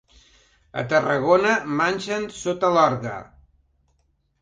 [0.81, 1.53] A Tarragona
[1.83, 3.17] manxen sota l'orgue.